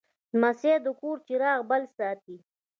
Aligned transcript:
لمسی 0.33 0.73
د 0.85 0.87
کور 0.99 1.17
چراغ 1.27 1.59
بل 1.69 1.83
ساتي. 1.97 2.35